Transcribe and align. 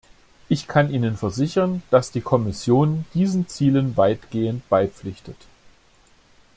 Ich 0.49 0.67
kann 0.67 0.89
Ihnen 0.91 1.15
versichern, 1.15 1.83
dass 1.91 2.09
die 2.09 2.21
Kommission 2.21 3.05
diesen 3.13 3.47
Zielen 3.47 3.97
weitgehend 3.97 4.67
beipflichtet. 4.67 5.37